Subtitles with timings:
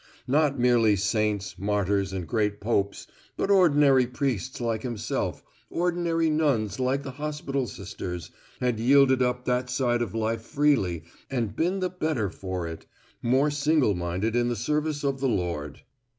[0.25, 3.05] Not merely saints, martyrs and great popes,
[3.37, 9.69] but ordinary priests like himself, ordinary nuns like the hospital sisters, had yielded up that
[9.69, 12.87] side of life freely and been the better for it,
[13.21, 15.81] more single minded in the service of the Lord.